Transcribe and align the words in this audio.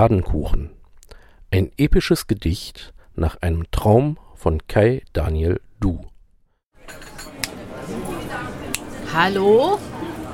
Schokoladenkuchen. 0.00 0.70
Ein 1.50 1.72
episches 1.76 2.26
Gedicht 2.26 2.94
nach 3.16 3.36
einem 3.42 3.70
Traum 3.70 4.16
von 4.34 4.66
Kai 4.66 5.02
Daniel 5.12 5.60
Du. 5.78 6.06
Hallo? 9.12 9.78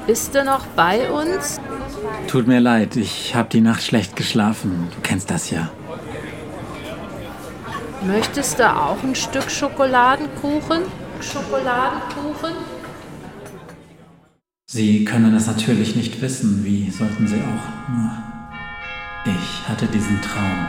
Bist 0.07 0.37
du 0.37 0.45
noch 0.45 0.67
bei 0.77 1.11
uns? 1.11 1.61
Tut 2.29 2.47
mir 2.47 2.61
leid, 2.61 2.95
ich 2.95 3.35
habe 3.35 3.49
die 3.49 3.61
Nacht 3.61 3.83
schlecht 3.83 4.15
geschlafen. 4.15 4.87
Du 4.95 5.01
kennst 5.03 5.33
das 5.33 5.51
ja. 5.51 5.73
Möchtest 8.07 8.61
du 8.61 8.73
auch 8.73 9.03
ein 9.03 9.17
Stück 9.17 9.51
Schokoladenkuchen? 9.51 10.83
Schokoladenkuchen? 11.21 12.53
Sie 14.71 15.05
können 15.05 15.35
es 15.35 15.49
natürlich 15.49 15.97
nicht 15.97 16.23
wissen, 16.23 16.65
wie 16.65 16.89
sollten 16.89 17.27
Sie 17.27 17.41
auch. 17.41 17.91
Nur 17.93 18.36
ich 19.27 19.69
hatte 19.69 19.87
diesen 19.87 20.21
Traum 20.23 20.67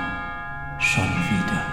schon 0.79 1.03
wieder. 1.03 1.65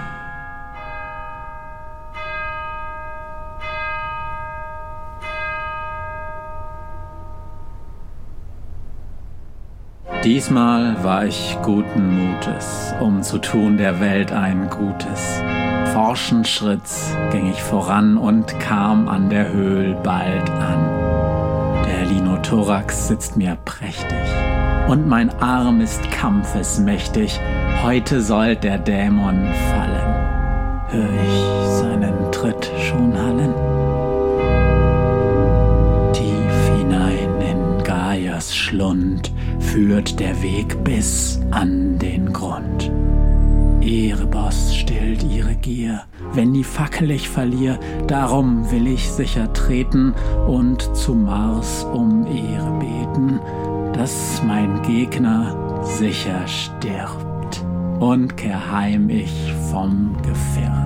Diesmal 10.22 11.04
war 11.04 11.26
ich 11.26 11.58
guten 11.62 12.32
Mutes, 12.32 12.94
um 12.98 13.22
zu 13.22 13.38
tun 13.38 13.76
der 13.76 14.00
Welt 14.00 14.32
ein 14.32 14.70
Gutes. 14.70 15.42
Forschen 15.92 16.46
Schritts 16.46 17.14
ging 17.30 17.50
ich 17.50 17.62
voran 17.62 18.16
und 18.16 18.58
kam 18.58 19.06
an 19.08 19.28
der 19.28 19.52
Höhl 19.52 19.94
bald 20.02 20.48
an. 20.50 21.84
Der 21.86 22.06
Linothorax 22.06 23.08
sitzt 23.08 23.36
mir 23.36 23.56
prächtig 23.66 24.43
und 24.88 25.08
mein 25.08 25.30
Arm 25.40 25.80
ist 25.80 26.10
kampfesmächtig. 26.10 27.40
Heute 27.82 28.20
soll 28.20 28.56
der 28.56 28.78
Dämon 28.78 29.46
fallen. 29.70 30.14
Hör 30.88 31.08
ich 31.24 31.68
seinen 31.78 32.32
Tritt 32.32 32.70
schon 32.78 33.16
hallen? 33.16 33.54
Tief 36.12 36.76
hinein 36.76 37.40
in 37.40 37.84
Gaias 37.84 38.54
Schlund 38.54 39.32
führt 39.58 40.20
der 40.20 40.40
Weg 40.42 40.82
bis 40.84 41.40
an 41.50 41.98
den 41.98 42.32
Grund. 42.32 42.90
Erebos 43.80 44.74
stillt 44.74 45.22
ihre 45.24 45.54
Gier, 45.56 46.02
wenn 46.32 46.54
die 46.54 46.64
Fackel 46.64 47.10
ich 47.10 47.28
verlier, 47.28 47.78
darum 48.06 48.70
will 48.70 48.86
ich 48.86 49.10
sicher 49.10 49.52
treten 49.52 50.14
und 50.46 50.96
zu 50.96 51.14
Mars 51.14 51.84
um 51.92 52.26
Ehre 52.26 52.78
beten, 52.78 53.40
dass 53.96 54.42
mein 54.44 54.82
Gegner 54.82 55.82
sicher 55.82 56.46
stirbt 56.46 57.64
und 58.00 58.36
kehr 58.36 58.70
heim 58.70 59.08
ich 59.08 59.52
vom 59.70 60.16
Gefährt. 60.22 60.84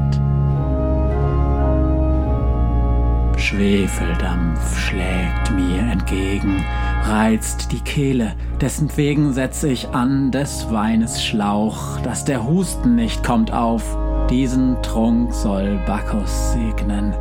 Schwefeldampf 3.38 4.78
schlägt 4.78 5.50
mir 5.54 5.80
entgegen, 5.90 6.62
reizt 7.04 7.72
die 7.72 7.80
Kehle, 7.80 8.34
dessen 8.60 8.94
wegen 8.96 9.32
setz 9.32 9.62
ich 9.62 9.88
an 9.88 10.30
des 10.30 10.70
Weines 10.70 11.24
Schlauch, 11.24 11.98
dass 12.00 12.26
der 12.26 12.46
Husten 12.46 12.94
nicht 12.96 13.24
kommt 13.24 13.50
auf, 13.50 13.96
diesen 14.28 14.76
Trunk 14.82 15.32
soll 15.32 15.80
Bacchus 15.86 16.52
segnen, 16.52 17.14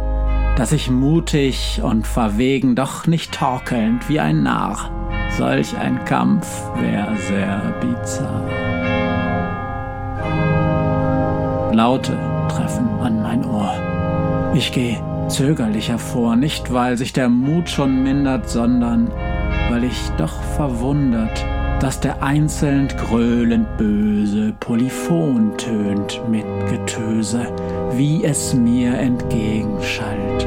dass 0.57 0.73
ich 0.73 0.91
mutig 0.91 1.81
und 1.81 2.05
verwegen, 2.05 2.75
doch 2.75 3.07
nicht 3.07 3.31
torkelnd 3.31 4.09
wie 4.09 4.19
ein 4.19 4.43
Narr, 4.43 4.91
solch 5.31 5.77
ein 5.77 6.03
Kampf 6.05 6.47
wär 6.79 7.07
sehr 7.27 7.61
bizarr. 7.81 8.43
Laute 11.73 12.13
treffen 12.49 12.87
an 13.01 13.21
mein 13.21 13.45
Ohr. 13.45 13.73
Ich 14.53 14.71
geh 14.71 14.97
zögerlich 15.27 15.89
hervor, 15.89 16.35
nicht 16.35 16.73
weil 16.73 16.97
sich 16.97 17.13
der 17.13 17.29
Mut 17.29 17.69
schon 17.69 18.03
mindert, 18.03 18.49
sondern 18.49 19.11
weil 19.69 19.83
ich 19.83 20.09
doch 20.17 20.41
verwundert, 20.55 21.45
dass 21.79 21.99
der 21.99 22.23
einzeln 22.23 22.87
gröhlend 22.87 23.77
böse 23.77 24.53
Polyphon 24.59 25.55
tönt 25.57 26.21
mit 26.29 26.45
Getöse, 26.69 27.45
wie 27.93 28.23
es 28.23 28.53
mir 28.53 28.97
entgegenschallt. 28.97 30.46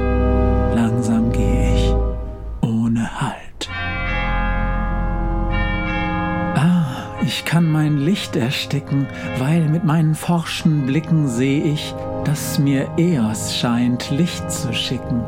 Mein 8.30 8.34
Licht 8.34 8.36
ersticken, 8.36 9.06
weil 9.38 9.68
mit 9.68 9.84
meinen 9.84 10.14
forschen 10.14 10.86
Blicken 10.86 11.26
seh 11.26 11.58
ich, 11.62 11.94
dass 12.24 12.58
mir 12.58 12.88
Eos 12.96 13.56
scheint, 13.56 14.10
Licht 14.10 14.50
zu 14.50 14.72
schicken, 14.72 15.24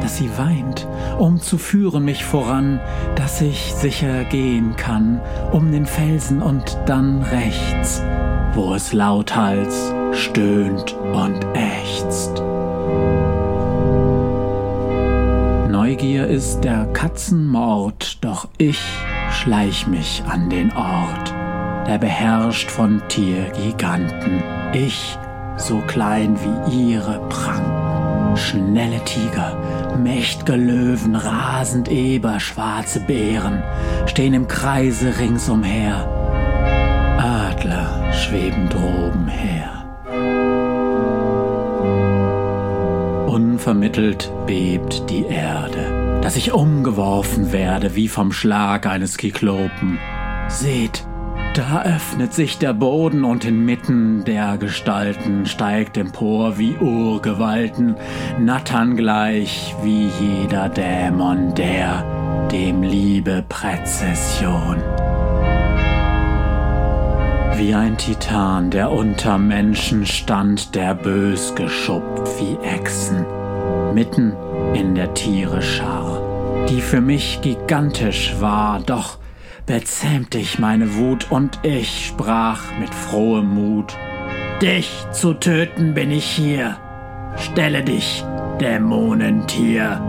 dass 0.00 0.16
sie 0.16 0.30
weint, 0.36 0.86
um 1.18 1.40
zu 1.40 1.58
führen 1.58 2.04
mich 2.04 2.24
voran, 2.24 2.80
dass 3.14 3.40
ich 3.40 3.72
sicher 3.74 4.24
gehen 4.24 4.74
kann, 4.76 5.20
um 5.52 5.70
den 5.70 5.86
Felsen 5.86 6.42
und 6.42 6.76
dann 6.86 7.22
rechts, 7.22 8.02
wo 8.54 8.74
es 8.74 8.92
lauthals 8.92 9.92
stöhnt 10.12 10.96
und 11.12 11.46
ächzt. 11.54 12.42
Neugier 15.70 16.26
ist 16.26 16.62
der 16.62 16.86
Katzenmord, 16.92 18.24
doch 18.24 18.48
ich 18.58 18.80
schleich 19.30 19.86
mich 19.86 20.22
an 20.28 20.50
den 20.50 20.72
Ort, 20.72 21.34
der 21.90 21.98
beherrscht 21.98 22.70
von 22.70 23.02
Tiergiganten. 23.08 24.44
Ich 24.72 25.18
so 25.56 25.78
klein 25.88 26.38
wie 26.40 26.92
ihre 26.92 27.18
Pranken. 27.28 28.36
Schnelle 28.36 29.04
Tiger, 29.04 29.56
mächt'ge 30.00 30.54
Löwen, 30.54 31.16
rasend 31.16 31.90
Eber, 31.90 32.38
schwarze 32.38 33.00
Bären 33.00 33.64
stehen 34.06 34.34
im 34.34 34.46
Kreise 34.46 35.18
ringsumher. 35.18 36.06
Adler 37.18 38.12
schweben 38.12 38.68
droben 38.68 39.26
her. 39.26 39.84
Unvermittelt 43.26 44.30
bebt 44.46 45.10
die 45.10 45.24
Erde, 45.24 46.20
dass 46.22 46.36
ich 46.36 46.52
umgeworfen 46.52 47.50
werde 47.50 47.96
wie 47.96 48.06
vom 48.06 48.30
Schlag 48.30 48.86
eines 48.86 49.16
Kyklopen. 49.16 49.98
Seht, 50.48 51.04
da 51.54 51.82
öffnet 51.82 52.32
sich 52.32 52.58
der 52.58 52.72
Boden 52.72 53.24
und 53.24 53.44
inmitten 53.44 54.24
der 54.24 54.56
Gestalten 54.58 55.46
steigt 55.46 55.96
empor 55.96 56.58
wie 56.58 56.76
Urgewalten, 56.76 57.96
nattern 58.38 58.96
gleich 58.96 59.74
wie 59.82 60.08
jeder 60.20 60.68
Dämon, 60.68 61.54
der 61.54 62.48
dem 62.52 62.82
Liebe 62.82 63.44
Präzession. 63.48 64.76
Wie 67.56 67.74
ein 67.74 67.98
Titan, 67.98 68.70
der 68.70 68.90
unter 68.90 69.36
Menschen 69.36 70.06
stand, 70.06 70.74
der 70.74 70.94
bös 70.94 71.54
geschuppt 71.54 72.28
wie 72.38 72.56
Echsen, 72.64 73.26
mitten 73.92 74.34
in 74.74 74.94
der 74.94 75.12
Tiere 75.14 75.60
Schar, 75.60 76.66
die 76.68 76.80
für 76.80 77.00
mich 77.00 77.40
gigantisch 77.42 78.36
war, 78.40 78.80
doch 78.80 79.18
bezähmte 79.66 80.38
ich 80.38 80.58
meine 80.58 80.96
Wut 80.96 81.30
und 81.30 81.58
ich 81.62 82.06
sprach 82.06 82.60
mit 82.78 82.94
frohem 82.94 83.54
Mut. 83.54 83.96
Dich 84.60 85.06
zu 85.12 85.34
töten 85.34 85.94
bin 85.94 86.10
ich 86.10 86.24
hier. 86.24 86.76
Stelle 87.36 87.82
dich, 87.82 88.24
Dämonentier. 88.60 90.00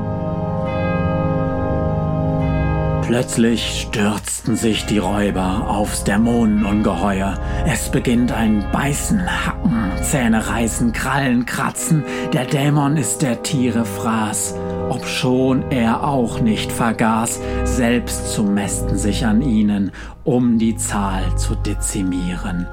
Plötzlich 3.06 3.82
stürzten 3.82 4.56
sich 4.56 4.86
die 4.86 4.98
Räuber 4.98 5.68
aufs 5.68 6.04
Dämonenungeheuer. 6.06 7.38
Es 7.66 7.90
beginnt 7.90 8.32
ein 8.32 8.66
Beißen, 8.72 9.22
Hacken, 9.46 9.92
Zähne 10.02 10.48
reißen, 10.48 10.94
Krallen 10.94 11.46
kratzen. 11.46 12.04
Der 12.32 12.46
Dämon 12.46 12.98
ist 12.98 13.22
der 13.22 13.44
Tiere 13.44 13.86
Fraß 13.86 14.56
obschon 14.92 15.64
er 15.72 16.04
auch 16.04 16.42
nicht 16.42 16.70
vergaß, 16.70 17.40
selbst 17.64 18.34
zu 18.34 18.44
mästen 18.44 18.98
sich 18.98 19.26
an 19.26 19.42
ihnen, 19.42 19.92
um 20.26 20.58
die 20.58 20.76
Zahl 20.76 21.38
zu 21.38 21.56
dezimieren. 21.56 22.68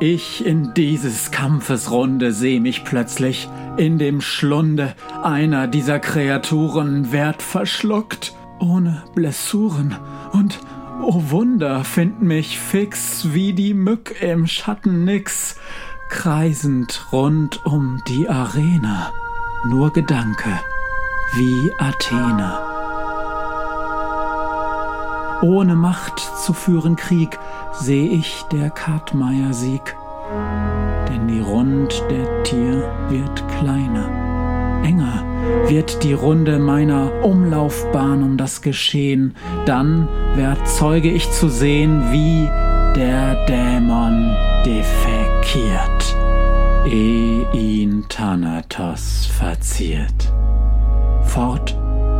Ich 0.00 0.46
in 0.46 0.72
dieses 0.72 1.30
Kampfes 1.30 1.90
Runde 1.90 2.32
seh 2.32 2.58
mich 2.58 2.84
plötzlich 2.84 3.50
in 3.76 3.98
dem 3.98 4.22
Schlunde 4.22 4.94
einer 5.22 5.66
dieser 5.66 5.98
Kreaturen 5.98 7.12
werd 7.12 7.42
verschluckt, 7.42 8.32
ohne 8.60 9.02
Blessuren 9.14 9.94
und 10.32 10.58
oh 11.02 11.22
Wunder, 11.28 11.84
find 11.84 12.22
mich 12.22 12.58
fix 12.58 13.34
wie 13.34 13.52
die 13.52 13.74
Mück 13.74 14.22
im 14.22 14.46
Schatten 14.46 15.04
nix, 15.04 15.56
kreisend 16.08 17.08
rund 17.12 17.66
um 17.66 18.00
die 18.08 18.26
Arena 18.26 19.12
nur 19.64 19.92
Gedanke, 19.92 20.50
wie 21.34 21.72
Athene. 21.78 22.70
ohne 25.42 25.74
Macht 25.74 26.20
zu 26.20 26.52
führen 26.52 26.96
Krieg, 26.96 27.38
seh 27.72 28.06
ich 28.06 28.44
der 28.52 28.70
Kartmeier 28.70 29.52
Sieg. 29.52 29.96
Denn 31.08 31.28
die 31.28 31.40
Rund 31.40 32.04
der 32.10 32.42
Tier 32.42 32.90
wird 33.08 33.42
kleiner, 33.58 34.08
enger 34.84 35.24
wird 35.66 36.02
die 36.02 36.12
Runde 36.12 36.58
meiner 36.58 37.24
Umlaufbahn 37.24 38.22
um 38.22 38.36
das 38.36 38.62
Geschehen, 38.62 39.34
dann 39.66 40.08
werd 40.34 40.66
Zeuge 40.68 41.10
ich 41.10 41.30
zu 41.30 41.48
sehen, 41.48 42.02
wie 42.12 42.48
der 42.96 43.46
Dämon 43.46 44.34
defekiert, 44.64 46.16
eh 46.86 47.46
ihn 47.52 48.04
Thanatos 48.08 49.26
verziert. 49.26 50.32
Fort 51.24 51.76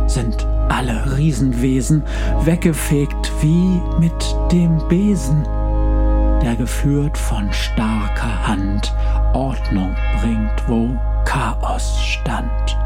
sind 0.07 0.45
alle 0.69 1.17
Riesenwesen, 1.17 2.03
weggefegt 2.43 3.31
wie 3.41 3.81
mit 3.99 4.35
dem 4.51 4.77
Besen, 4.87 5.43
der 6.41 6.55
geführt 6.55 7.17
von 7.17 7.51
starker 7.51 8.47
Hand 8.47 8.93
Ordnung 9.33 9.95
bringt, 10.21 10.67
wo 10.67 10.89
Chaos 11.25 11.99
stand. 12.01 12.77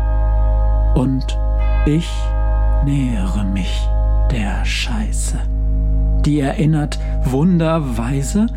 Und 0.96 1.38
ich 1.86 2.10
nähere 2.86 3.44
mich 3.44 3.88
der 4.32 4.64
Scheiße. 4.66 5.38
Die 6.26 6.40
erinnert 6.40 7.00
wunderweise 7.24 8.48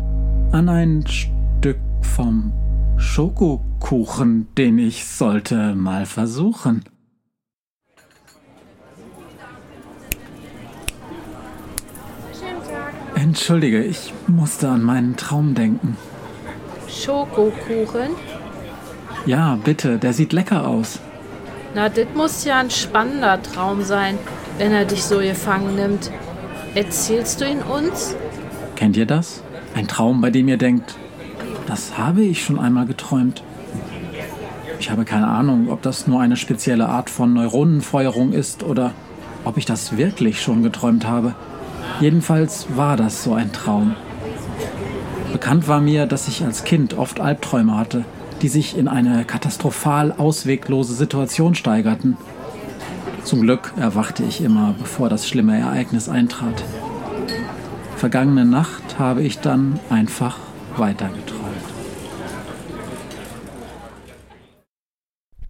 an 0.51 0.69
ein 0.69 1.05
Stück 1.07 1.79
vom 2.01 2.51
Schokokuchen, 2.99 4.47
den 4.57 4.77
ich 4.77 5.05
sollte 5.05 5.73
mal 5.73 6.05
versuchen. 6.05 6.83
Entschuldige, 13.15 13.83
ich 13.83 14.13
musste 14.27 14.69
an 14.69 14.83
meinen 14.83 15.15
Traum 15.15 15.55
denken. 15.55 15.97
Schokokuchen? 16.89 18.09
Ja, 19.25 19.57
bitte, 19.63 19.97
der 19.97 20.13
sieht 20.13 20.33
lecker 20.33 20.67
aus. 20.67 20.99
Na, 21.73 21.87
das 21.87 22.07
muss 22.15 22.43
ja 22.43 22.59
ein 22.59 22.69
spannender 22.69 23.41
Traum 23.41 23.81
sein, 23.83 24.17
wenn 24.57 24.73
er 24.73 24.85
dich 24.85 25.03
so 25.03 25.19
gefangen 25.19 25.75
nimmt. 25.75 26.11
Erzählst 26.75 27.39
du 27.39 27.45
ihn 27.45 27.61
uns? 27.61 28.15
Kennt 28.75 28.97
ihr 28.97 29.05
das? 29.05 29.41
Ein 29.73 29.87
Traum, 29.87 30.19
bei 30.19 30.31
dem 30.31 30.47
ihr 30.47 30.57
denkt, 30.57 30.95
das 31.69 31.99
habe 31.99 32.23
ich 32.23 32.43
schon 32.43 32.59
einmal 32.59 32.87
geträumt. 32.87 33.43
Ich 34.79 34.89
habe 34.89 35.05
keine 35.05 35.27
Ahnung, 35.27 35.69
ob 35.69 35.83
das 35.83 36.07
nur 36.07 36.19
eine 36.19 36.35
spezielle 36.35 36.89
Art 36.89 37.11
von 37.11 37.33
Neuronenfeuerung 37.33 38.33
ist 38.33 38.63
oder 38.63 38.91
ob 39.45 39.57
ich 39.57 39.65
das 39.65 39.95
wirklich 39.95 40.41
schon 40.41 40.63
geträumt 40.63 41.05
habe. 41.05 41.35
Jedenfalls 41.99 42.65
war 42.75 42.97
das 42.97 43.23
so 43.23 43.35
ein 43.35 43.51
Traum. 43.51 43.95
Bekannt 45.31 45.67
war 45.67 45.79
mir, 45.79 46.07
dass 46.07 46.27
ich 46.27 46.43
als 46.43 46.63
Kind 46.63 46.95
oft 46.95 47.19
Albträume 47.19 47.77
hatte, 47.77 48.03
die 48.41 48.47
sich 48.47 48.75
in 48.75 48.87
eine 48.87 49.23
katastrophal 49.23 50.11
ausweglose 50.17 50.95
Situation 50.95 51.53
steigerten. 51.53 52.17
Zum 53.23 53.41
Glück 53.41 53.73
erwachte 53.77 54.23
ich 54.23 54.41
immer, 54.41 54.73
bevor 54.79 55.07
das 55.07 55.27
schlimme 55.27 55.59
Ereignis 55.59 56.09
eintrat. 56.09 56.63
Vergangene 57.95 58.45
Nacht 58.45 58.97
habe 58.97 59.21
ich 59.21 59.39
dann 59.39 59.79
einfach 59.91 60.37
weitergeträumt. 60.77 61.58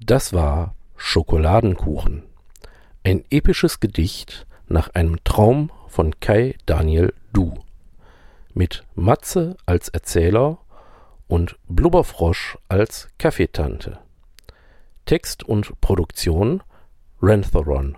Das 0.10 0.34
war 0.34 0.74
Schokoladenkuchen. 0.96 2.24
Ein 3.04 3.24
episches 3.30 3.80
Gedicht 3.80 4.48
nach 4.68 4.90
einem 4.96 5.24
Traum 5.24 5.72
von 5.88 6.20
Kai 6.20 6.56
Daniel 6.66 7.14
Du. 7.32 7.54
Mit 8.56 8.86
Matze 8.96 9.56
als 9.68 9.88
Erzähler 9.90 10.58
und 11.28 11.60
Blubberfrosch 11.68 12.58
als 12.70 13.10
Kaffeetante. 13.20 14.00
Text 15.06 15.44
und 15.44 15.80
Produktion 15.80 16.64
Rantheron. 17.22 17.96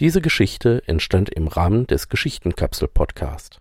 Diese 0.00 0.22
Geschichte 0.22 0.82
entstand 0.86 1.28
im 1.28 1.48
Rahmen 1.48 1.86
des 1.86 2.08
Geschichtenkapsel-Podcast. 2.08 3.58